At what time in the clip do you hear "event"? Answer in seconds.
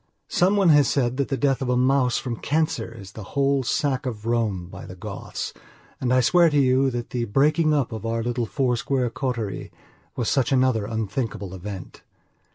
11.53-12.01